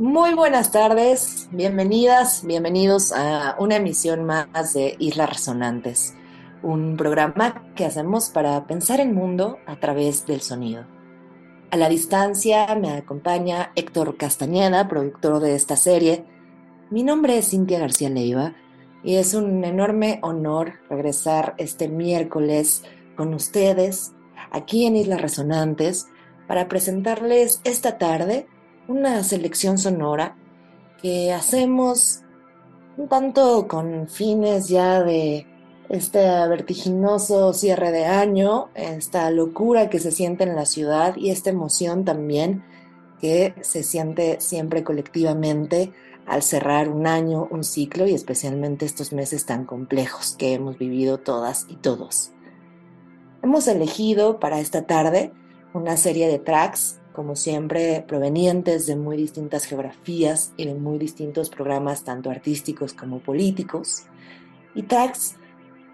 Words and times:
Muy 0.00 0.34
buenas 0.34 0.70
tardes, 0.70 1.48
bienvenidas, 1.50 2.46
bienvenidos 2.46 3.10
a 3.10 3.56
una 3.58 3.76
emisión 3.76 4.24
más 4.24 4.72
de 4.72 4.94
Islas 5.00 5.28
Resonantes, 5.28 6.14
un 6.62 6.96
programa 6.96 7.64
que 7.74 7.84
hacemos 7.84 8.30
para 8.30 8.64
pensar 8.68 9.00
el 9.00 9.12
mundo 9.12 9.58
a 9.66 9.80
través 9.80 10.24
del 10.24 10.40
sonido. 10.40 10.86
A 11.72 11.76
la 11.76 11.88
distancia 11.88 12.72
me 12.76 12.92
acompaña 12.92 13.72
Héctor 13.74 14.16
Castañeda, 14.16 14.86
productor 14.86 15.40
de 15.40 15.56
esta 15.56 15.74
serie. 15.74 16.24
Mi 16.90 17.02
nombre 17.02 17.36
es 17.36 17.50
Cintia 17.50 17.80
García 17.80 18.08
Leiva 18.08 18.54
y 19.02 19.16
es 19.16 19.34
un 19.34 19.64
enorme 19.64 20.20
honor 20.22 20.74
regresar 20.88 21.56
este 21.58 21.88
miércoles 21.88 22.84
con 23.16 23.34
ustedes 23.34 24.12
aquí 24.52 24.86
en 24.86 24.94
Islas 24.94 25.20
Resonantes 25.20 26.06
para 26.46 26.68
presentarles 26.68 27.60
esta 27.64 27.98
tarde 27.98 28.46
una 28.88 29.22
selección 29.22 29.78
sonora 29.78 30.34
que 31.00 31.32
hacemos 31.32 32.22
un 32.96 33.06
tanto 33.06 33.68
con 33.68 34.08
fines 34.08 34.68
ya 34.68 35.02
de 35.02 35.46
este 35.88 36.18
vertiginoso 36.18 37.52
cierre 37.52 37.92
de 37.92 38.06
año, 38.06 38.70
esta 38.74 39.30
locura 39.30 39.88
que 39.88 40.00
se 40.00 40.10
siente 40.10 40.44
en 40.44 40.56
la 40.56 40.66
ciudad 40.66 41.16
y 41.16 41.30
esta 41.30 41.50
emoción 41.50 42.04
también 42.04 42.64
que 43.20 43.54
se 43.60 43.82
siente 43.82 44.40
siempre 44.40 44.82
colectivamente 44.82 45.92
al 46.26 46.42
cerrar 46.42 46.88
un 46.88 47.06
año, 47.06 47.48
un 47.50 47.64
ciclo 47.64 48.06
y 48.06 48.14
especialmente 48.14 48.84
estos 48.84 49.12
meses 49.12 49.46
tan 49.46 49.64
complejos 49.64 50.34
que 50.38 50.54
hemos 50.54 50.78
vivido 50.78 51.18
todas 51.18 51.66
y 51.68 51.76
todos. 51.76 52.32
Hemos 53.42 53.66
elegido 53.68 54.40
para 54.40 54.60
esta 54.60 54.86
tarde 54.86 55.32
una 55.72 55.96
serie 55.96 56.28
de 56.28 56.38
tracks 56.38 56.97
como 57.18 57.34
siempre, 57.34 58.04
provenientes 58.06 58.86
de 58.86 58.94
muy 58.94 59.16
distintas 59.16 59.64
geografías 59.64 60.52
y 60.56 60.66
de 60.66 60.74
muy 60.76 60.98
distintos 60.98 61.50
programas, 61.50 62.04
tanto 62.04 62.30
artísticos 62.30 62.92
como 62.92 63.18
políticos, 63.18 64.04
y 64.76 64.84
tracks 64.84 65.34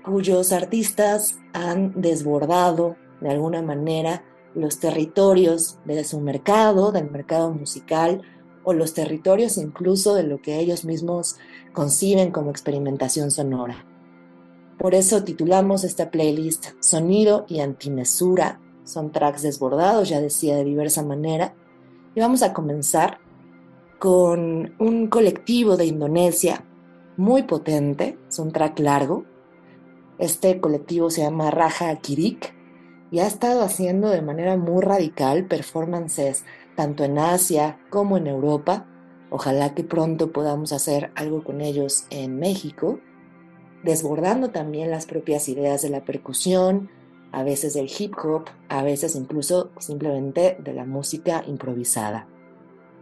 cuyos 0.05 0.53
artistas 0.53 1.39
han 1.55 1.99
desbordado 1.99 2.97
de 3.23 3.31
alguna 3.31 3.63
manera 3.63 4.23
los 4.55 4.81
territorios 4.81 5.79
de 5.87 6.05
su 6.05 6.21
mercado, 6.21 6.93
del 6.93 7.11
mercado 7.11 7.51
musical, 7.55 8.21
o 8.63 8.75
los 8.75 8.93
territorios 8.93 9.57
incluso 9.57 10.15
de 10.15 10.25
lo 10.25 10.43
que 10.43 10.59
ellos 10.61 10.85
mismos 10.85 11.37
conciben 11.73 12.33
como 12.33 12.51
experimentación 12.51 13.31
sonora. 13.31 13.87
Por 14.79 14.95
eso 14.95 15.25
titulamos 15.25 15.85
esta 15.85 16.11
playlist 16.11 16.73
Sonido 16.81 17.47
y 17.49 17.61
Antimesura 17.61 18.61
son 18.85 19.11
tracks 19.11 19.43
desbordados, 19.43 20.09
ya 20.09 20.21
decía, 20.21 20.57
de 20.57 20.65
diversa 20.65 21.03
manera. 21.03 21.55
Y 22.15 22.21
vamos 22.21 22.43
a 22.43 22.53
comenzar 22.53 23.19
con 23.99 24.75
un 24.79 25.07
colectivo 25.09 25.77
de 25.77 25.87
Indonesia 25.87 26.65
muy 27.17 27.45
potente, 27.45 28.19
es 28.29 28.39
un 28.39 28.53
track 28.53 28.79
largo. 28.81 29.25
Este 30.19 30.61
colectivo 30.61 31.11
se 31.11 31.23
llama 31.23 31.51
Raja 31.51 31.95
Kirik 31.97 32.55
y 33.11 33.21
ha 33.21 33.27
estado 33.27 33.63
haciendo 33.63 34.11
de 34.11 34.23
manera 34.23 34.57
muy 34.57 34.83
radical 34.83 35.47
performances 35.47 36.45
tanto 36.77 37.05
en 37.05 37.19
Asia 37.19 37.79
como 37.91 38.17
en 38.17 38.27
Europa. 38.27 38.87
Ojalá 39.31 39.75
que 39.75 39.85
pronto 39.85 40.33
podamos 40.33 40.73
hacer 40.73 41.11
algo 41.15 41.43
con 41.43 41.61
ellos 41.61 42.07
en 42.11 42.39
México, 42.39 43.01
desbordando 43.83 44.51
también 44.51 44.91
las 44.91 45.07
propias 45.07 45.49
ideas 45.49 45.83
de 45.83 45.91
la 45.91 46.05
percusión, 46.05 46.91
a 47.35 47.43
veces 47.43 47.75
del 47.75 47.91
hip 47.99 48.15
hop, 48.23 48.45
a 48.69 48.83
veces 48.83 49.17
incluso 49.17 49.71
simplemente 49.79 50.57
de 50.61 50.73
la 50.73 50.85
música 50.85 51.43
improvisada. 51.47 52.27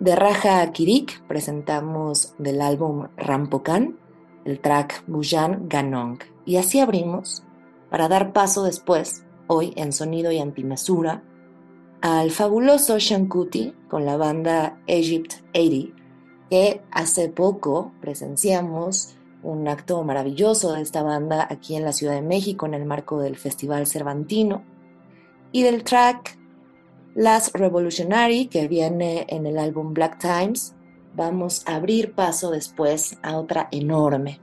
De 0.00 0.16
Raja 0.16 0.70
Kirik 0.72 1.22
presentamos 1.26 2.34
del 2.38 2.60
álbum 2.60 3.08
Rampokan 3.16 3.98
el 4.44 4.60
track 4.60 5.04
Bujan 5.06 5.68
Ganong 5.68 6.18
y 6.44 6.56
así 6.56 6.80
abrimos 6.80 7.42
para 7.90 8.08
dar 8.08 8.32
paso 8.32 8.64
después, 8.64 9.24
hoy 9.46 9.72
en 9.76 9.92
sonido 9.92 10.32
y 10.32 10.38
antimesura, 10.38 11.22
al 12.00 12.30
fabuloso 12.30 12.98
Shankuti 12.98 13.74
con 13.88 14.04
la 14.04 14.16
banda 14.16 14.80
Egypt 14.86 15.34
80 15.54 16.02
que 16.50 16.82
hace 16.90 17.28
poco 17.28 17.92
presenciamos 18.00 19.14
un 19.42 19.66
acto 19.68 20.02
maravilloso 20.04 20.72
de 20.72 20.82
esta 20.82 21.02
banda 21.02 21.46
aquí 21.50 21.76
en 21.76 21.84
la 21.84 21.92
Ciudad 21.92 22.14
de 22.14 22.22
México 22.22 22.66
en 22.66 22.74
el 22.74 22.84
marco 22.84 23.20
del 23.20 23.36
Festival 23.36 23.86
Cervantino 23.86 24.64
y 25.50 25.62
del 25.62 25.84
track 25.84 26.38
Last 27.14 27.54
Revolutionary 27.54 28.46
que 28.46 28.68
viene 28.68 29.26
en 29.28 29.46
el 29.46 29.58
álbum 29.58 29.92
Black 29.92 30.18
Times. 30.18 30.74
Vamos 31.14 31.62
a 31.66 31.76
abrir 31.76 32.14
paso 32.14 32.50
después 32.50 33.18
a 33.22 33.36
otra 33.36 33.68
enorme. 33.70 34.40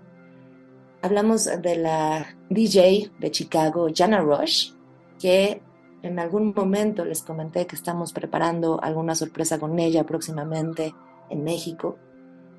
Hablamos 1.01 1.45
de 1.45 1.75
la 1.77 2.27
DJ 2.49 3.11
de 3.19 3.31
Chicago, 3.31 3.87
Jana 3.93 4.19
Rush, 4.19 4.73
que 5.17 5.61
en 6.03 6.19
algún 6.19 6.53
momento 6.55 7.05
les 7.05 7.23
comenté 7.23 7.65
que 7.65 7.75
estamos 7.75 8.13
preparando 8.13 8.79
alguna 8.81 9.15
sorpresa 9.15 9.59
con 9.59 9.79
ella 9.79 10.05
próximamente 10.05 10.93
en 11.29 11.43
México. 11.43 11.97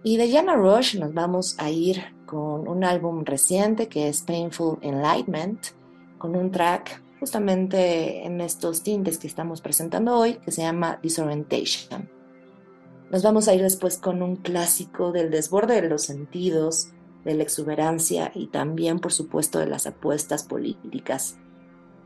Y 0.02 0.16
de 0.16 0.30
Jana 0.32 0.56
Rush 0.56 0.98
nos 0.98 1.12
vamos 1.12 1.54
a 1.58 1.70
ir 1.70 2.02
con 2.30 2.68
un 2.68 2.84
álbum 2.84 3.24
reciente 3.24 3.88
que 3.88 4.06
es 4.06 4.22
Painful 4.22 4.78
Enlightenment, 4.82 5.66
con 6.16 6.36
un 6.36 6.52
track 6.52 7.02
justamente 7.18 8.24
en 8.24 8.40
estos 8.40 8.84
tintes 8.84 9.18
que 9.18 9.26
estamos 9.26 9.60
presentando 9.60 10.16
hoy, 10.16 10.34
que 10.34 10.52
se 10.52 10.62
llama 10.62 11.00
Disorientation. 11.02 12.08
Nos 13.10 13.24
vamos 13.24 13.48
a 13.48 13.54
ir 13.54 13.62
después 13.62 13.98
con 13.98 14.22
un 14.22 14.36
clásico 14.36 15.10
del 15.10 15.32
desborde 15.32 15.82
de 15.82 15.88
los 15.88 16.02
sentidos, 16.02 16.92
de 17.24 17.34
la 17.34 17.42
exuberancia 17.42 18.30
y 18.32 18.46
también, 18.46 19.00
por 19.00 19.12
supuesto, 19.12 19.58
de 19.58 19.66
las 19.66 19.88
apuestas 19.88 20.44
políticas. 20.44 21.36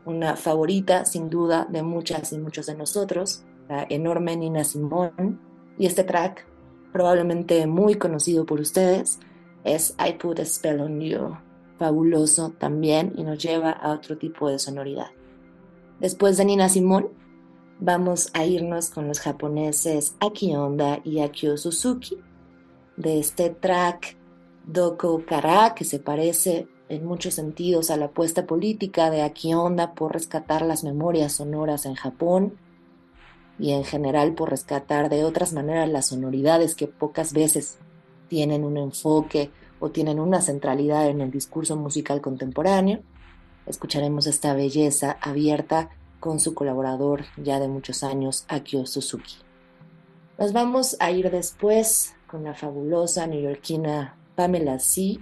Una 0.05 0.35
favorita, 0.35 1.05
sin 1.05 1.29
duda, 1.29 1.67
de 1.69 1.83
muchas 1.83 2.33
y 2.33 2.39
muchos 2.39 2.65
de 2.65 2.75
nosotros, 2.75 3.43
la 3.69 3.85
enorme 3.87 4.35
Nina 4.35 4.63
Simone, 4.63 5.37
y 5.77 5.85
este 5.85 6.03
track 6.03 6.47
probablemente 6.91 7.67
muy 7.67 7.93
conocido 7.93 8.47
por 8.47 8.59
ustedes, 8.59 9.19
es 9.65 9.95
I 9.99 10.13
Put 10.13 10.39
a 10.39 10.45
Spell 10.45 10.79
on 10.79 11.01
You, 11.01 11.35
fabuloso 11.77 12.51
también 12.51 13.13
y 13.17 13.23
nos 13.23 13.39
lleva 13.43 13.71
a 13.71 13.91
otro 13.91 14.17
tipo 14.17 14.49
de 14.49 14.59
sonoridad. 14.59 15.07
Después 15.99 16.37
de 16.37 16.45
Nina 16.45 16.69
Simone, 16.69 17.07
vamos 17.79 18.29
a 18.33 18.45
irnos 18.45 18.89
con 18.89 19.07
los 19.07 19.19
japoneses 19.19 20.15
Aki 20.21 20.55
Honda 20.55 20.99
y 21.03 21.19
Akio 21.19 21.57
Suzuki, 21.57 22.17
de 22.95 23.19
este 23.19 23.49
track 23.49 24.17
Doko 24.65 25.25
Kara, 25.25 25.73
que 25.75 25.83
se 25.83 25.99
parece 25.99 26.67
en 26.87 27.05
muchos 27.05 27.33
sentidos 27.33 27.89
a 27.89 27.97
la 27.97 28.05
apuesta 28.05 28.45
política 28.45 29.09
de 29.09 29.23
Aki 29.23 29.53
Honda 29.53 29.93
por 29.95 30.13
rescatar 30.13 30.61
las 30.61 30.83
memorias 30.83 31.33
sonoras 31.33 31.85
en 31.85 31.95
Japón 31.95 32.53
y 33.57 33.71
en 33.71 33.83
general 33.83 34.35
por 34.35 34.51
rescatar 34.51 35.09
de 35.09 35.23
otras 35.23 35.53
maneras 35.53 35.89
las 35.89 36.07
sonoridades 36.07 36.75
que 36.75 36.87
pocas 36.87 37.33
veces 37.33 37.79
tienen 38.27 38.63
un 38.63 38.77
enfoque 38.77 39.51
o 39.79 39.91
tienen 39.91 40.19
una 40.19 40.41
centralidad 40.41 41.07
en 41.07 41.21
el 41.21 41.31
discurso 41.31 41.75
musical 41.75 42.21
contemporáneo. 42.21 42.99
Escucharemos 43.65 44.27
esta 44.27 44.53
belleza 44.53 45.17
abierta 45.21 45.89
con 46.19 46.39
su 46.39 46.53
colaborador 46.53 47.25
ya 47.37 47.59
de 47.59 47.67
muchos 47.67 48.03
años, 48.03 48.45
Akio 48.47 48.85
Suzuki. 48.85 49.35
Nos 50.37 50.53
vamos 50.53 50.97
a 50.99 51.11
ir 51.11 51.31
después 51.31 52.15
con 52.27 52.43
la 52.43 52.53
fabulosa 52.53 53.27
neoyorquina 53.27 54.15
Pamela 54.35 54.79
C., 54.79 55.19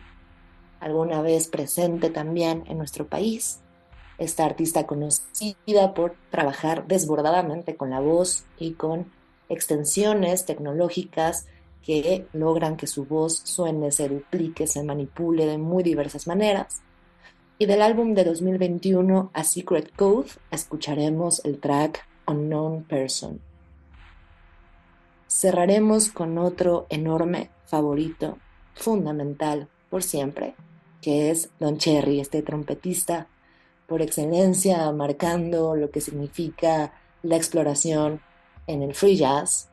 alguna 0.79 1.21
vez 1.21 1.47
presente 1.47 2.09
también 2.09 2.63
en 2.67 2.77
nuestro 2.77 3.07
país, 3.07 3.59
esta 4.17 4.45
artista 4.45 4.85
conocida 4.85 5.94
por 5.94 6.15
trabajar 6.29 6.88
desbordadamente 6.88 7.75
con 7.75 7.89
la 7.89 7.99
voz 7.99 8.44
y 8.57 8.73
con 8.73 9.11
extensiones 9.49 10.45
tecnológicas 10.45 11.47
que 11.85 12.27
logran 12.33 12.77
que 12.77 12.88
su 12.88 13.06
voz 13.06 13.41
suene, 13.44 13.91
se 13.91 14.09
duplique, 14.09 14.68
se 14.68 14.83
manipule 14.83 15.45
de 15.45 15.57
muy 15.57 15.83
diversas 15.83 16.27
maneras. 16.27 16.81
Y 17.59 17.65
del 17.65 17.81
álbum 17.81 18.13
de 18.13 18.24
2021 18.24 19.31
A 19.33 19.44
Secret 19.44 19.94
Code 19.95 20.30
escucharemos 20.50 21.44
el 21.45 21.59
track 21.59 22.07
Unknown 22.27 22.83
Person. 22.83 23.39
cerraremos 25.27 26.09
con 26.12 26.38
otro 26.38 26.85
enorme 26.89 27.50
favorito, 27.65 28.38
fundamental 28.75 29.68
por 29.89 30.03
siempre, 30.03 30.53
que 31.01 31.31
es 31.31 31.50
Don 31.59 31.77
Cherry, 31.77 32.19
este 32.19 32.44
trompetista 32.44 33.27
por 33.88 34.01
excelencia, 34.01 34.91
marcando 34.91 35.75
lo 35.75 35.91
que 35.91 36.01
significa 36.01 36.94
la 37.24 37.35
exploración 37.35 38.21
en 38.68 38.83
el 38.83 38.94
free 38.94 39.18
jazz. 39.18 39.69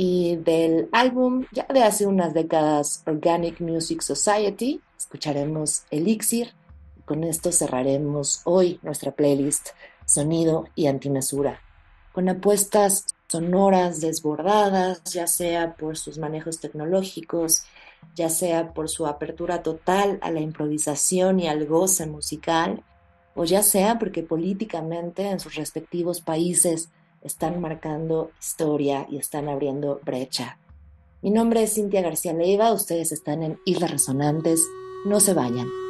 Y 0.00 0.36
del 0.36 0.88
álbum 0.92 1.44
ya 1.50 1.66
de 1.74 1.82
hace 1.82 2.06
unas 2.06 2.32
décadas 2.32 3.02
Organic 3.04 3.60
Music 3.60 4.00
Society, 4.00 4.80
escucharemos 4.96 5.82
Elixir. 5.90 6.54
Con 7.04 7.24
esto 7.24 7.50
cerraremos 7.50 8.42
hoy 8.44 8.78
nuestra 8.84 9.10
playlist 9.10 9.70
Sonido 10.06 10.68
y 10.76 10.86
Antimesura, 10.86 11.60
con 12.12 12.28
apuestas 12.28 13.06
sonoras 13.26 14.00
desbordadas, 14.00 15.02
ya 15.02 15.26
sea 15.26 15.74
por 15.74 15.98
sus 15.98 16.16
manejos 16.18 16.60
tecnológicos, 16.60 17.64
ya 18.14 18.30
sea 18.30 18.72
por 18.72 18.88
su 18.88 19.04
apertura 19.04 19.64
total 19.64 20.20
a 20.22 20.30
la 20.30 20.38
improvisación 20.38 21.40
y 21.40 21.48
al 21.48 21.66
goce 21.66 22.06
musical, 22.06 22.84
o 23.34 23.44
ya 23.44 23.64
sea 23.64 23.98
porque 23.98 24.22
políticamente 24.22 25.28
en 25.28 25.40
sus 25.40 25.56
respectivos 25.56 26.20
países 26.20 26.88
están 27.22 27.60
marcando 27.60 28.30
historia 28.38 29.06
y 29.10 29.16
están 29.16 29.48
abriendo 29.48 30.00
brecha. 30.04 30.58
Mi 31.22 31.30
nombre 31.30 31.62
es 31.62 31.74
Cintia 31.74 32.02
García 32.02 32.32
Leiva, 32.32 32.72
ustedes 32.72 33.12
están 33.12 33.42
en 33.42 33.58
Islas 33.64 33.90
Resonantes, 33.90 34.64
no 35.04 35.20
se 35.20 35.34
vayan. 35.34 35.87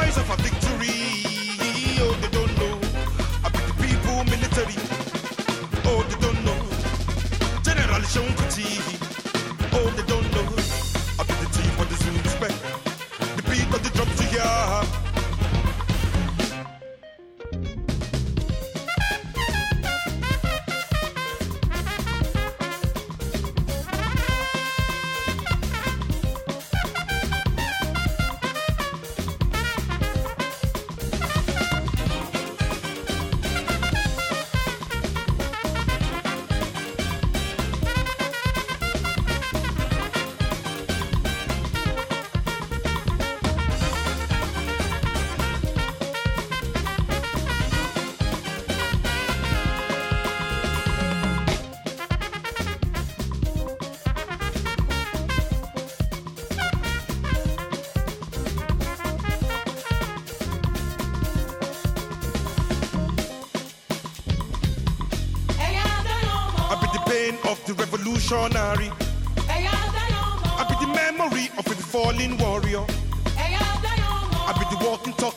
Noise 0.00 0.18
of 0.18 0.30
a 0.30 0.36
victory. 0.36 1.27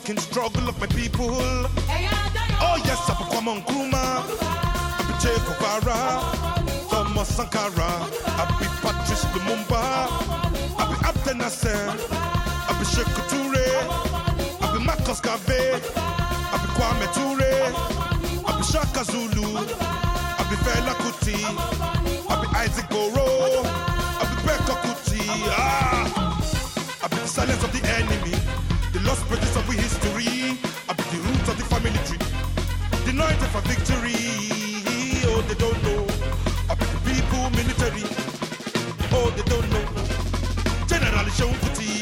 fucking 0.02 0.18
struggle 0.18 0.68
of 0.68 0.78
my 0.80 0.86
people. 0.88 1.30
Oh 1.30 2.76
yes, 2.84 2.98
Abakwamon 3.06 3.62
Nkrumah, 3.62 4.22
Abiche 4.98 5.32
Guevara, 5.46 6.20
Thomas 6.90 7.28
Sankara, 7.36 7.90
Abi 8.42 8.66
Patrice 8.82 9.24
Lumumba, 9.32 10.08
Abi 10.78 10.96
Abdel 11.06 11.36
Nasser, 11.36 11.94
Abi 12.68 12.84
Sheikh 12.84 13.06
Couture, 13.14 13.66
Abi 14.62 14.84
Marcus 14.84 15.20
Garvey, 15.20 15.78
be 15.80 16.68
Kwame 16.74 17.06
Ture, 17.14 17.54
I 18.44 18.56
be 18.58 18.62
Shaka 18.64 19.04
Zulu, 19.04 19.56
I 19.56 20.42
be 20.50 20.56
Fela 20.64 20.94
Kuti, 21.02 21.38
I 22.28 22.40
be 22.40 22.46
Isaac 22.56 22.88
Boro, 22.90 23.62
be 24.18 24.36
Beka 24.46 24.74
Kuti, 24.82 25.22
ah, 25.54 27.08
be 27.08 27.16
the 27.16 27.26
silence 27.26 27.62
of 27.62 27.72
the 27.72 27.88
enemy 27.88 28.41
lost 29.04 29.28
pages 29.28 29.56
of 29.56 29.66
history. 29.66 30.58
I 30.88 30.92
be 30.94 31.02
the 31.10 31.18
roots 31.26 31.48
of 31.48 31.56
the 31.58 31.64
family 31.64 32.00
tree, 32.06 32.22
the 33.06 33.12
night 33.12 33.40
of 33.42 33.54
a 33.54 33.60
victory. 33.66 34.14
Oh, 35.26 35.42
they 35.48 35.54
don't 35.54 35.80
know. 35.82 36.02
I 36.70 36.74
be 36.74 36.84
the 36.86 37.00
people 37.08 37.50
military. 37.50 38.04
Oh, 39.14 39.30
they 39.36 39.44
don't 39.52 39.68
know. 39.70 39.86
General 40.86 41.26
Kuti. 41.62 41.92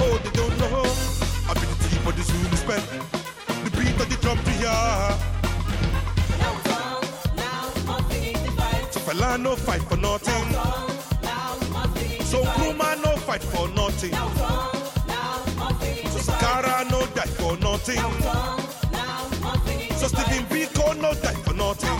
Oh, 0.00 0.18
they 0.22 0.30
don't 0.30 0.56
know. 0.58 0.82
I 1.48 1.54
be 1.54 1.64
the 1.70 1.76
team 1.88 2.06
of 2.06 2.14
the 2.16 2.22
Zulu 2.22 2.56
spell, 2.56 2.84
the 3.64 3.70
beat 3.76 4.00
of 4.00 4.08
the 4.10 4.16
drum 4.22 4.38
to 4.38 4.50
hear. 4.60 4.82
So 8.92 9.00
fella 9.00 9.38
no 9.38 9.56
fight 9.56 9.82
for 9.82 9.96
nothing. 9.96 10.46
So 12.24 12.42
Kruma 12.42 13.02
no 13.02 13.16
fight 13.16 13.42
for 13.42 13.68
nothing. 13.68 14.75
Nothing. 17.94 19.90
So 19.96 20.08
Stephen 20.08 20.44
Biko 20.46 21.00
no 21.00 21.14
die 21.14 21.34
for 21.44 21.54
nothing. 21.54 21.90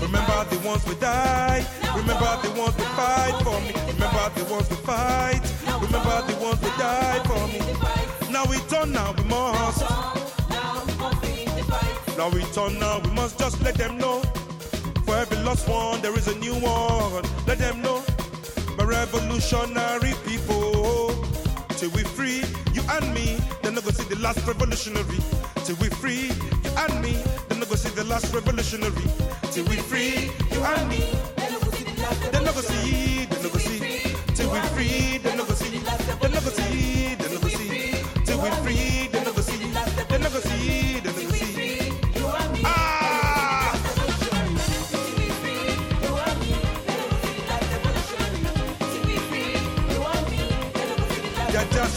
Remember 0.00 0.44
the 0.50 0.58
ones 0.66 0.86
we 0.86 0.94
die. 0.96 1.64
Remember 1.94 2.38
the 2.42 2.50
ones 2.58 2.76
we 2.76 2.84
fight 2.96 3.34
for 3.42 3.60
me. 3.60 3.72
Remember 3.92 4.30
the 4.34 4.44
ones 4.52 4.68
we 4.70 4.76
fight. 4.76 5.42
Remember 5.80 6.22
the 6.26 6.36
ones 6.42 6.60
we 6.60 6.70
die 6.70 7.22
for 7.26 7.46
me. 7.48 8.32
Now 8.32 8.44
we 8.46 8.58
turn 8.68 8.92
now 8.92 9.12
we 9.16 9.24
must. 9.24 9.82
Now 12.16 12.28
we 12.30 12.42
turn 12.52 12.78
now 12.78 13.00
we 13.00 13.10
must 13.10 13.38
just 13.38 13.62
let 13.62 13.74
them 13.76 13.98
know. 13.98 14.20
For 15.04 15.16
every 15.16 15.38
lost 15.38 15.68
one, 15.68 16.00
there 16.02 16.16
is 16.16 16.28
a 16.28 16.38
new 16.38 16.54
one. 16.54 17.24
Let 17.46 17.58
them 17.58 17.82
know. 17.82 18.02
My 18.76 18.84
revolutionary. 18.84 20.14
Till 21.82 21.90
we 21.90 22.04
free, 22.04 22.44
you 22.72 22.82
and 22.90 23.12
me. 23.12 23.36
Then 23.64 23.76
I 23.76 23.80
go 23.80 23.90
see 23.90 24.04
the 24.04 24.14
last 24.20 24.46
revolutionary. 24.46 25.18
Till 25.64 25.74
we 25.80 25.88
free, 25.88 26.30
you 26.62 26.70
and 26.78 27.02
me. 27.02 27.20
Then 27.48 27.60
I 27.60 27.64
go 27.66 27.74
see 27.74 27.88
the 27.88 28.04
last 28.04 28.32
revolutionary. 28.32 29.02
Till 29.50 29.64
we 29.64 29.74
free, 29.90 30.30
you 30.52 30.62
and 30.62 30.88
me. 30.88 31.10
Then 31.34 31.54
I 31.54 31.58
go 31.58 31.70
see, 31.72 31.82
then 32.30 32.46
I 32.46 32.52
go 32.52 33.58
see. 33.58 34.14
Till 34.36 34.52
we 34.52 34.60
free, 34.76 35.18
then 35.18 35.40
I 35.40 35.44
go 35.44 35.54
see. 35.54 35.78
Then 35.78 36.34
I 36.36 36.40
go 36.40 36.50
see, 36.50 37.14
then 37.16 37.30
I 37.32 37.40
go 37.40 37.48
see. 37.48 38.24
Till 38.26 38.40
we 38.40 38.50
free, 38.62 38.91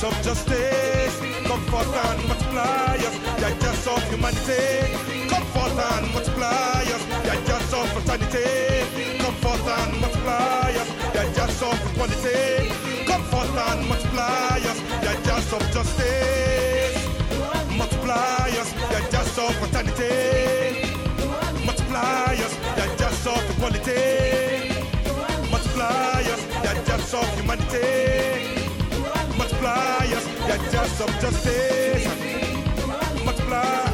of 0.06 0.22
justice, 0.22 1.18
comfort 1.48 1.90
and 2.06 2.28
multiply 2.28 2.96
us. 3.08 3.16
Judges 3.42 3.88
of 3.88 4.04
humanity, 4.10 4.94
comfort 5.28 5.78
and 5.90 6.06
multiply 6.14 6.86
us. 6.96 7.04
Judges 7.26 7.74
of 7.74 7.88
fraternity, 7.94 9.18
comfort 9.18 9.66
and 9.78 10.02
multiply 10.02 10.74
us. 10.82 10.90
Judges 11.14 11.62
of 11.64 11.78
equality, 11.90 12.70
comfort 13.10 13.56
and 13.68 13.82
multiply 13.90 14.62
us. 14.70 14.80
Judges 15.06 15.54
of 15.54 15.64
justice, 15.74 16.96
multiply 17.78 18.50
us. 18.62 18.70
Judges 18.92 19.38
of 19.40 19.56
fraternity, 19.60 20.14
multiply 21.66 22.36
us. 22.46 22.54
Judges 22.78 23.28
of 23.34 23.42
equality, 23.52 24.02
multiply 25.50 26.22
us. 26.34 26.42
Judges 26.64 27.14
of 27.16 27.28
humanity 27.40 28.35
multiply 29.66 30.16
us, 30.16 30.28
yeah, 30.48 30.72
just 30.72 31.02
of 31.02 31.10
justice. 31.20 32.06
Multiply. 33.26 33.85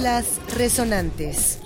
Islas 0.00 0.40
Resonantes. 0.56 1.59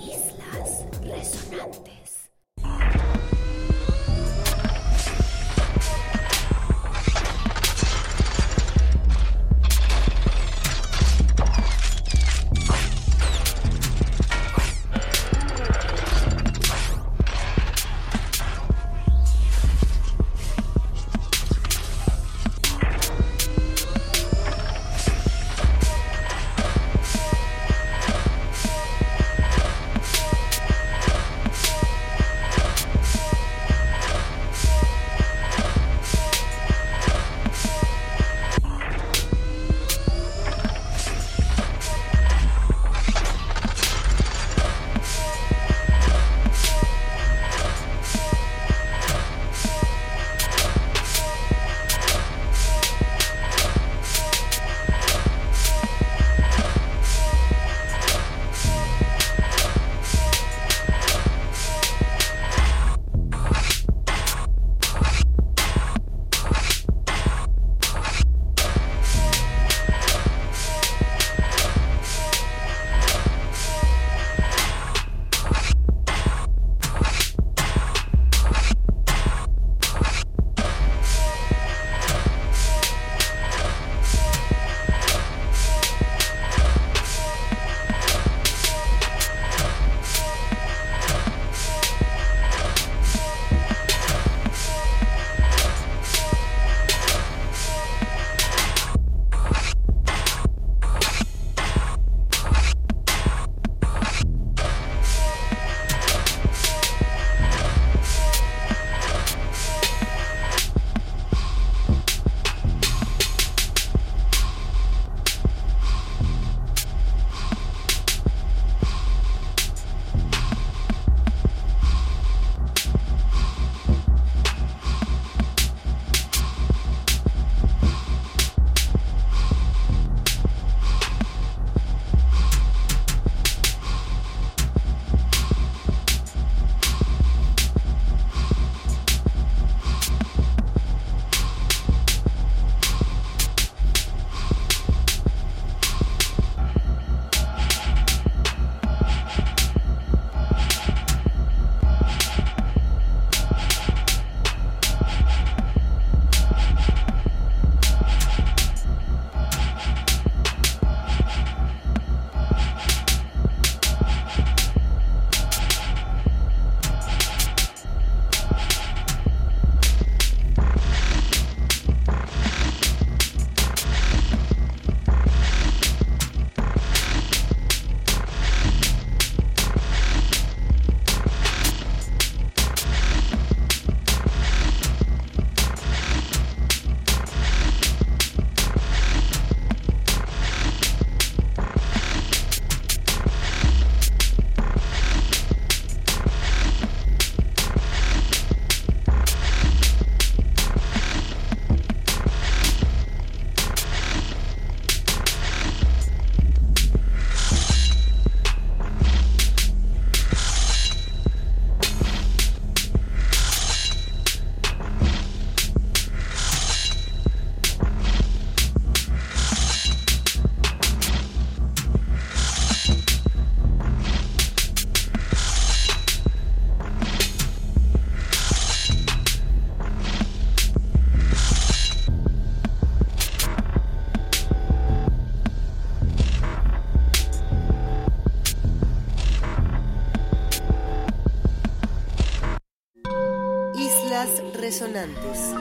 resonantes. 244.95 245.53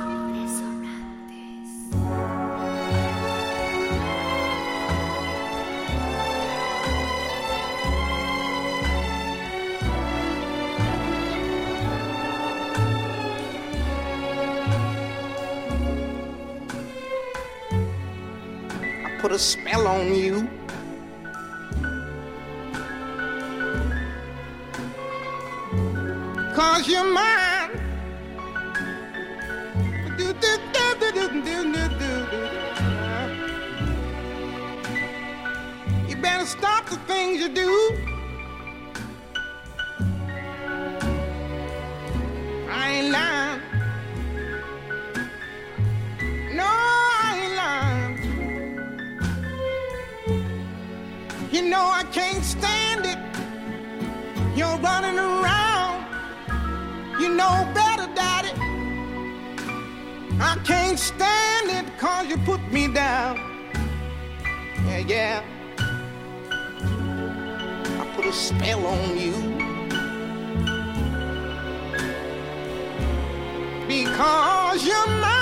put 19.21 19.33
a 19.33 19.39
spell 19.39 19.87
on 19.87 20.15
you. 20.15 20.34
I 60.41 60.57
can't 60.65 60.99
stand 60.99 61.71
it 61.71 61.99
cause 61.99 62.27
you 62.27 62.37
put 62.39 62.61
me 62.73 62.89
down. 62.89 63.39
Yeah, 64.87 64.99
yeah. 64.99 65.45
I 68.01 68.13
put 68.17 68.27
a 68.27 68.33
spell 68.33 68.87
on 68.87 69.19
you. 69.19 69.35
Because 73.87 74.87
you're 74.87 75.09
not. 75.21 75.34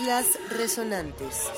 Islas 0.00 0.38
Resonantes. 0.50 1.48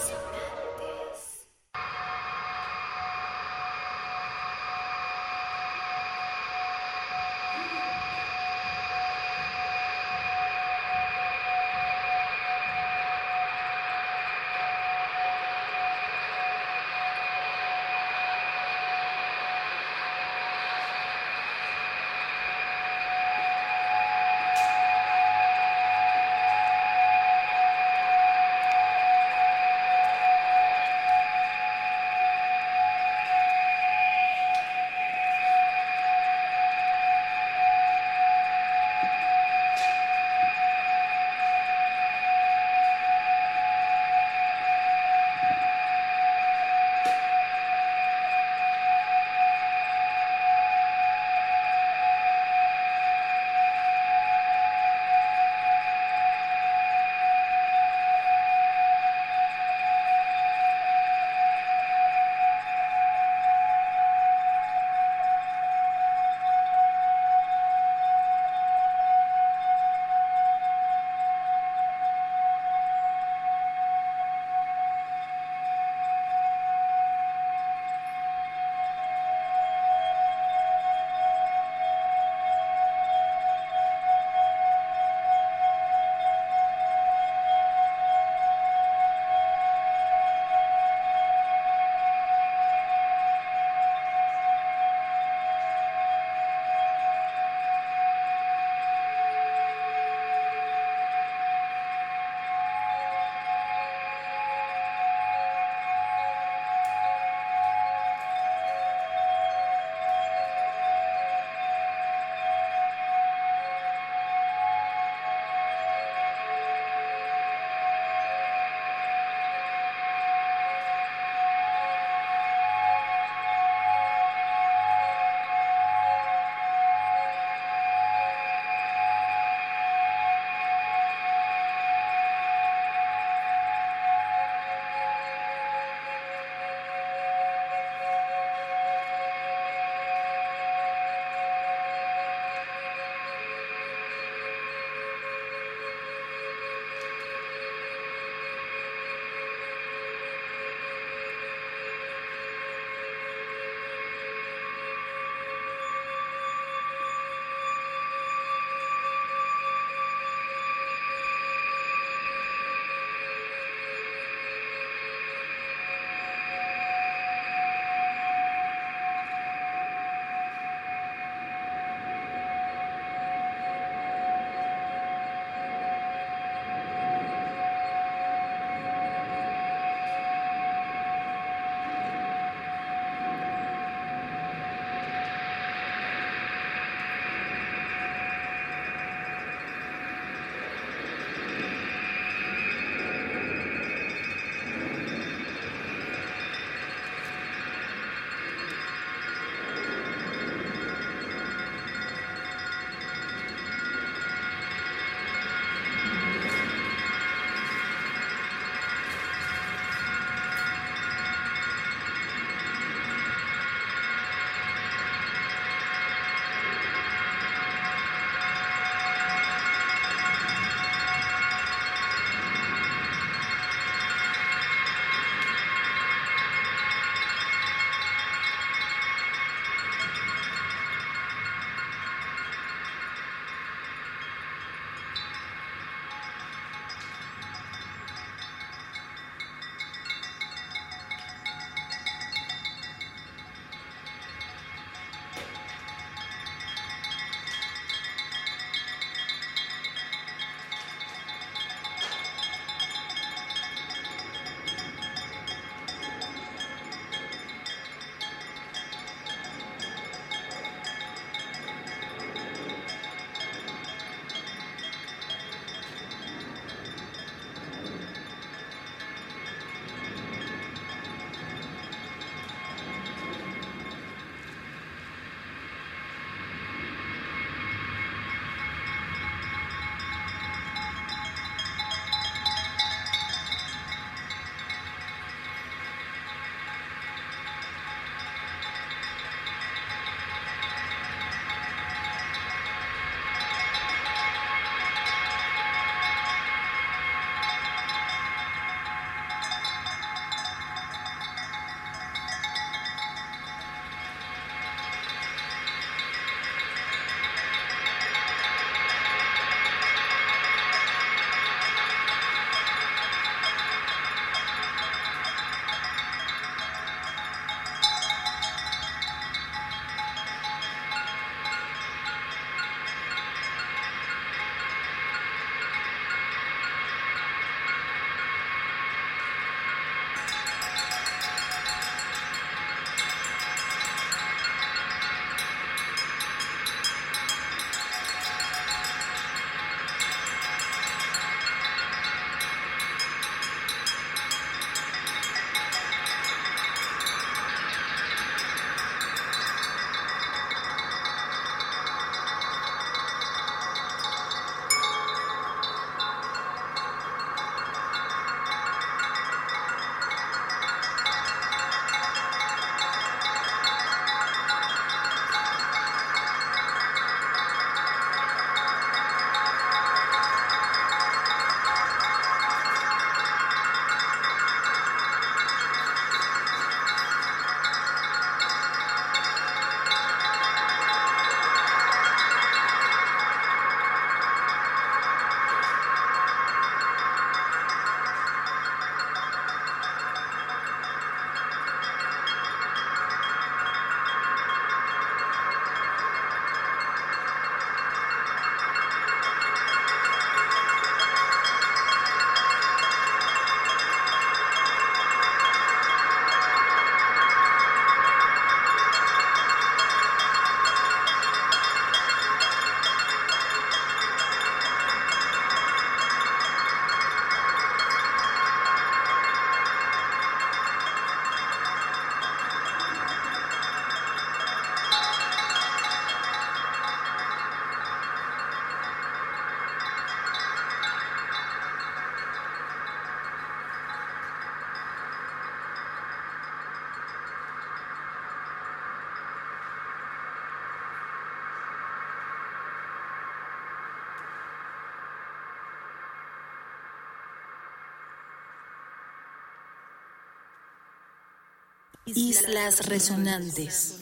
Islas 452.15 452.89
Resonantes. 452.89 453.99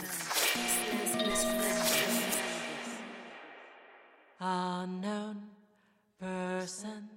Unknown 4.38 5.36
person, 6.20 7.09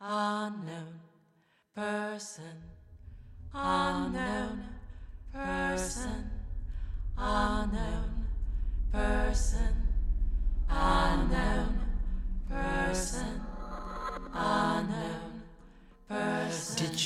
unknown 0.00 1.00
person, 1.76 2.58
unknown 3.54 4.64
person, 5.32 6.30
unknown 7.16 8.26
person, 8.90 9.74
unknown 10.68 11.69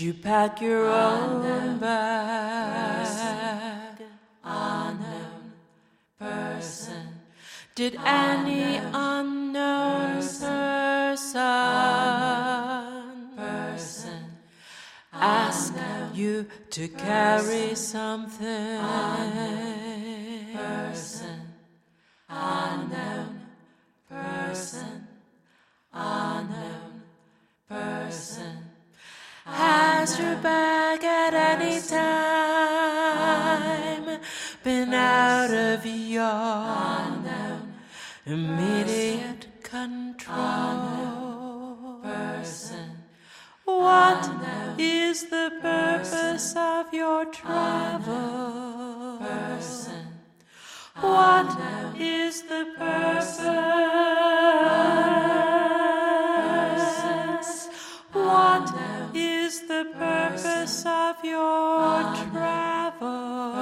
you 0.05 0.13
pack 0.13 0.61
your 0.61 0.85
own 0.87 1.79
bag? 1.79 3.17
Unknown 4.45 5.53
person. 6.19 7.07
Did 7.75 7.97
any 8.05 8.77
unknown 8.93 10.17
person, 10.17 10.45
person 13.35 14.25
ask 15.11 15.73
you 16.13 16.47
to 16.69 16.89
carry 16.89 17.75
something? 17.75 18.81
Person, 20.53 21.41
unknown 22.29 23.41
person, 24.11 24.94
Your 30.19 30.37
bag 30.37 31.03
at 31.03 31.35
any 31.35 31.81
time 31.81 32.21
been 34.63 34.95
out 34.95 35.51
of 35.51 35.85
your 35.85 37.11
immediate 38.25 39.49
control? 39.65 40.37
Person. 42.05 43.03
What 43.65 44.31
is 44.79 45.25
the 45.31 45.51
purpose 45.61 46.55
of 46.57 46.95
your 46.95 47.25
travel? 47.25 49.19
Person. 49.21 50.07
What 51.01 51.59
is 51.99 52.43
the 52.43 52.67
purpose? 52.79 53.41
Of 60.87 61.25
your 61.25 62.03
travel? 62.31 63.55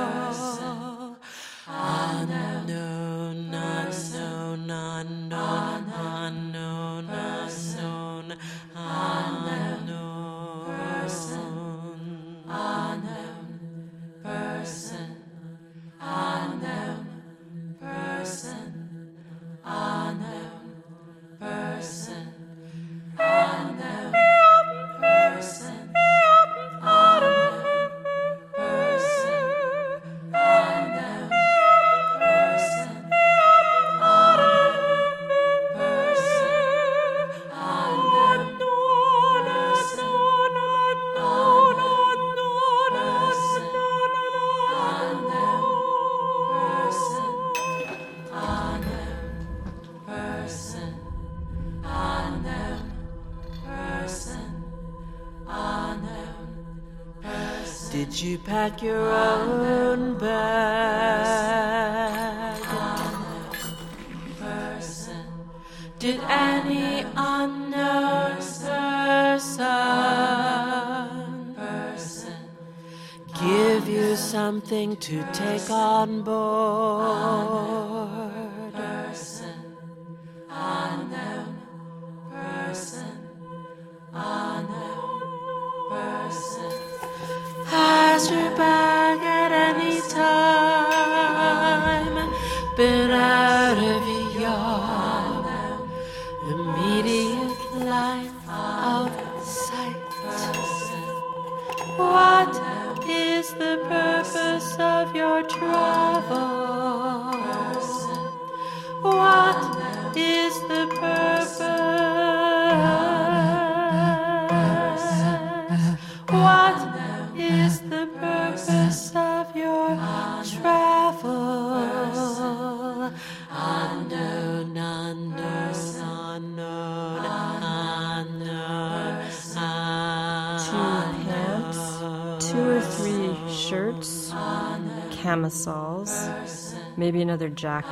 Camisoles, 135.42 136.74
maybe 136.96 137.20
another 137.20 137.48
jacket, 137.48 137.88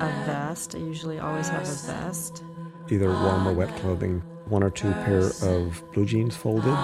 a 0.00 0.22
vest. 0.26 0.74
I 0.74 0.78
usually 0.78 1.18
always 1.18 1.48
have 1.48 1.62
a 1.62 1.64
vest. 1.64 2.44
either 2.90 3.10
warm 3.10 3.48
or 3.48 3.52
wet 3.52 3.74
clothing, 3.76 4.22
one 4.46 4.62
or 4.62 4.70
two 4.70 4.90
pair 5.04 5.30
of 5.42 5.82
blue 5.92 6.04
jeans 6.04 6.36
folded, 6.36 6.74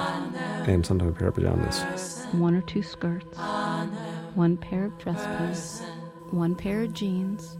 and 0.68 0.84
sometimes 0.86 1.12
a 1.12 1.18
pair 1.18 1.28
of 1.28 1.34
pajamas. 1.34 2.26
one 2.32 2.54
or 2.54 2.62
two 2.62 2.82
skirts, 2.82 3.36
one 4.34 4.56
pair 4.56 4.86
of 4.86 4.98
dress 4.98 5.22
pants, 5.24 5.82
one 6.30 6.54
pair 6.54 6.82
of 6.82 6.92
jeans, 6.92 7.58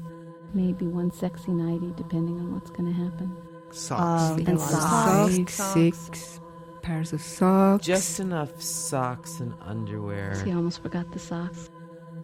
maybe 0.54 0.86
one 0.86 1.11
sexy 1.11 1.52
nightie, 1.52 1.92
depending 1.96 2.38
on 2.38 2.54
what's 2.54 2.70
going 2.70 2.86
to 2.86 2.92
happen. 2.92 3.36
Socks. 3.70 4.40
Um, 4.40 4.46
and 4.46 4.61
socks. 4.61 5.54
Six 5.54 6.40
pairs 6.82 7.12
of 7.12 7.20
socks. 7.20 7.84
Just 7.84 8.20
enough 8.20 8.62
socks 8.62 9.40
and 9.40 9.52
underwear. 9.61 10.36
See, 10.36 10.52
I 10.52 10.54
almost 10.54 10.82
forgot 10.82 11.11
the 11.12 11.18
socks. 11.18 11.68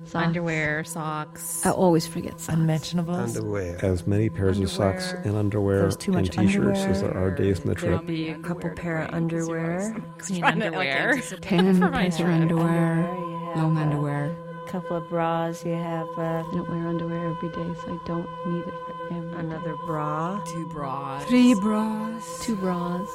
Socks. 0.04 0.26
Underwear, 0.26 0.84
socks. 0.84 1.64
I 1.64 1.70
always 1.70 2.06
forget 2.06 2.38
socks. 2.40 2.48
unmentionables. 2.58 3.36
Underwear. 3.36 3.78
As 3.84 4.06
many 4.06 4.28
pairs 4.28 4.58
of 4.58 4.70
socks 4.70 5.12
and 5.24 5.36
underwear 5.36 5.80
There's 5.82 5.96
too 5.96 6.12
and 6.16 6.26
much 6.26 6.36
t-shirts 6.36 6.80
as 6.80 7.00
there 7.02 7.16
are 7.16 7.30
days 7.30 7.60
in 7.60 7.68
the 7.68 7.74
trip. 7.74 7.80
There'll 7.90 7.98
trip. 7.98 8.06
be 8.08 8.28
a 8.30 8.38
couple 8.38 8.70
pair 8.70 9.02
of 9.02 9.14
underwear. 9.14 9.96
Clean 10.18 10.44
underwear. 10.44 11.20
Ten 11.40 11.74
For 11.80 11.88
my 11.90 12.02
pairs 12.10 12.14
of 12.14 12.18
trip. 12.20 12.28
underwear. 12.30 12.96
You 13.14 13.62
Long 13.62 13.78
underwear. 13.78 14.36
couple 14.68 14.96
of 14.96 15.08
bras. 15.08 15.64
You 15.64 15.72
have 15.74 16.08
uh, 16.18 16.22
I 16.22 16.42
don't 16.52 16.68
wear 16.68 16.88
underwear 16.88 17.28
every 17.30 17.48
day, 17.50 17.74
so 17.84 17.92
I 17.94 18.06
don't 18.06 18.28
need 18.46 18.60
it 18.66 18.74
for 18.86 19.14
every 19.14 19.30
day. 19.30 19.38
Another 19.38 19.76
bra. 19.86 20.42
Two 20.46 20.68
bras. 20.68 21.24
Three 21.26 21.54
bras. 21.54 22.40
Two 22.44 22.56
bras. 22.56 23.08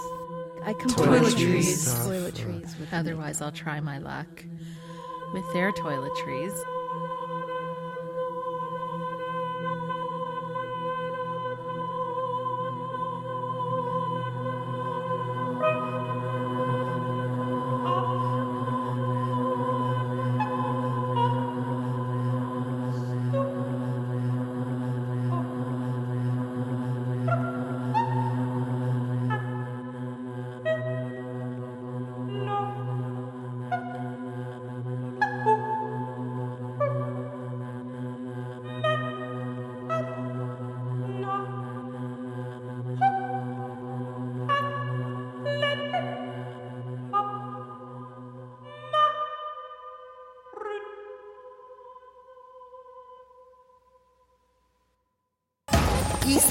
I 0.63 0.73
come 0.73 0.89
Toiletries. 0.91 2.07
Toiletries. 2.07 2.79
With 2.79 2.93
Otherwise, 2.93 3.41
I'll 3.41 3.51
try 3.51 3.79
my 3.81 3.97
luck 3.99 4.27
with 5.33 5.45
their 5.53 5.71
toiletries. 5.73 6.57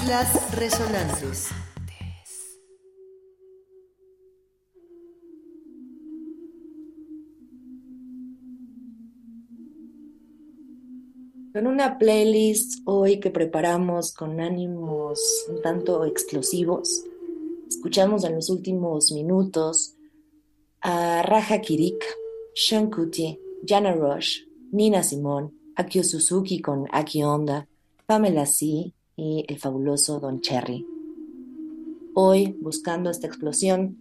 Islas 0.07 0.55
Resonantes. 0.55 1.49
Con 11.53 11.67
una 11.67 11.99
playlist 11.99 12.83
hoy 12.85 13.19
que 13.19 13.33
preparamos 13.33 14.15
con 14.15 14.41
ánimos 14.41 15.19
un 15.49 15.61
tanto 15.61 16.05
explosivos, 16.05 17.03
escuchamos 17.69 18.23
en 18.23 18.37
los 18.37 18.49
últimos 18.49 19.11
minutos 19.11 19.97
a 20.83 21.23
Raja 21.23 21.61
Kirik, 21.61 22.05
Sean 22.55 22.91
Kuti, 22.91 23.41
Jana 23.67 23.93
Rush, 23.93 24.43
Nina 24.71 25.03
Simone, 25.03 25.51
Akio 25.75 26.05
Suzuki 26.05 26.61
con 26.61 26.87
Aki 26.93 27.25
Onda, 27.25 27.67
Pamela 28.07 28.47
C 28.47 28.93
y 29.17 29.45
el 29.49 29.59
fabuloso 29.59 30.21
Don 30.21 30.41
Cherry. 30.41 30.87
Hoy, 32.15 32.57
buscando 32.61 33.11
esta 33.11 33.27
explosión, 33.27 33.99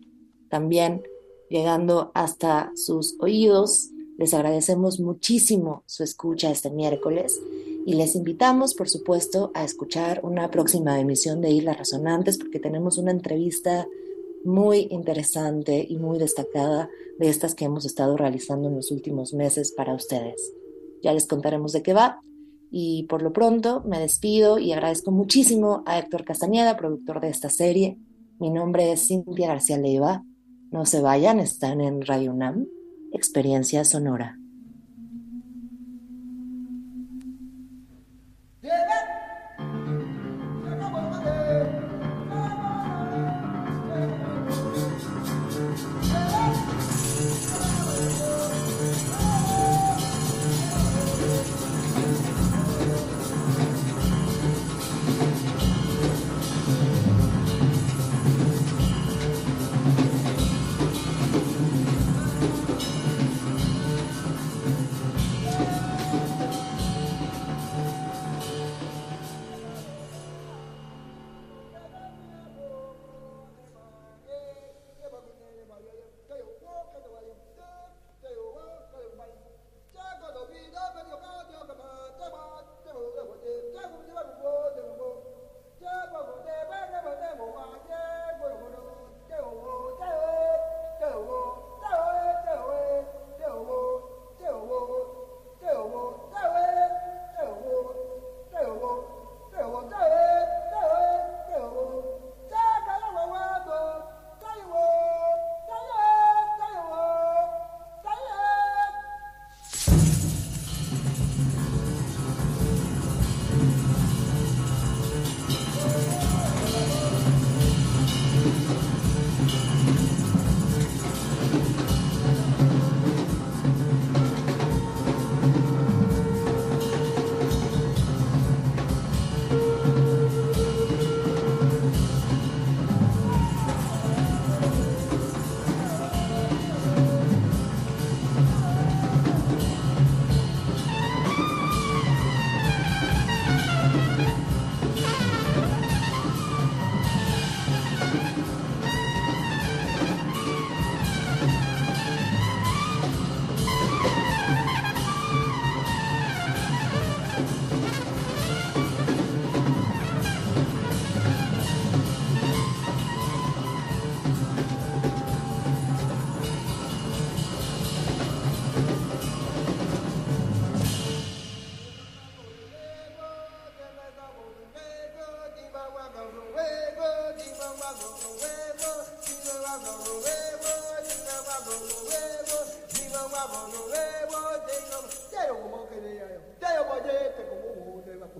también 0.49 1.03
llegando 1.49 2.11
hasta 2.13 2.71
sus 2.75 3.15
oídos, 3.19 3.89
les 4.17 4.33
agradecemos 4.33 4.99
muchísimo 4.99 5.83
su 5.85 6.03
escucha 6.03 6.49
este 6.51 6.69
miércoles 6.69 7.41
y 7.85 7.93
les 7.95 8.15
invitamos, 8.15 8.73
por 8.73 8.89
supuesto, 8.89 9.51
a 9.53 9.63
escuchar 9.63 10.21
una 10.23 10.49
próxima 10.49 10.99
emisión 10.99 11.41
de 11.41 11.51
Islas 11.51 11.77
Resonantes 11.77 12.37
porque 12.37 12.59
tenemos 12.59 12.97
una 12.97 13.11
entrevista 13.11 13.87
muy 14.43 14.87
interesante 14.91 15.85
y 15.87 15.97
muy 15.97 16.19
destacada 16.19 16.89
de 17.19 17.29
estas 17.29 17.55
que 17.55 17.65
hemos 17.65 17.85
estado 17.85 18.15
realizando 18.15 18.69
en 18.69 18.75
los 18.75 18.91
últimos 18.91 19.33
meses 19.33 19.71
para 19.71 19.93
ustedes. 19.93 20.53
Ya 21.01 21.13
les 21.13 21.27
contaremos 21.27 21.73
de 21.73 21.83
qué 21.83 21.93
va 21.93 22.21
y 22.77 23.03
por 23.03 23.21
lo 23.21 23.31
pronto 23.31 23.83
me 23.85 24.01
despido 24.01 24.59
y 24.59 24.73
agradezco 24.73 25.09
muchísimo 25.09 25.81
a 25.85 25.97
Héctor 25.97 26.25
Castañeda, 26.25 26.75
productor 26.75 27.21
de 27.21 27.29
esta 27.29 27.49
serie. 27.49 27.97
Mi 28.37 28.49
nombre 28.49 28.91
es 28.91 29.07
Cintia 29.07 29.47
García 29.47 29.77
Leiva. 29.77 30.25
No 30.71 30.85
se 30.85 30.99
vayan, 30.99 31.39
están 31.39 31.79
en 31.79 32.01
Radio 32.01 32.33
UNAM 32.33 32.65
experiencia 33.13 33.85
sonora. 33.85 34.37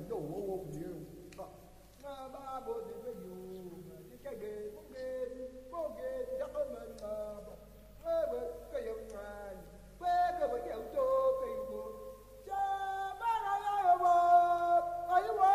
do 0.10 0.16
wo 0.16 0.66
biu 0.70 0.96
ba 1.38 1.46
na 2.04 2.14
ba 2.34 2.62
bo 2.66 2.74
di 2.88 2.94
be 3.04 3.12
yu 3.26 3.38
di 4.10 4.16
ge 4.42 4.54
bo 4.74 4.82
ge 4.94 5.08
bo 5.72 5.82
ge 5.98 6.12
ja 6.40 6.48
ko 6.54 6.62
ma 6.74 6.82
ba 7.46 7.54
yo 8.86 8.96
ma 9.12 9.26
ba 10.00 10.58
ke 10.66 10.74
to 10.94 11.08
pe 11.40 11.50
cha 12.46 12.64
ra 13.46 13.54
yo 13.66 13.94
wo 14.04 14.16
ai 15.16 15.28
wo 15.40 15.55